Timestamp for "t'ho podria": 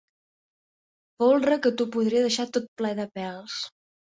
1.81-2.25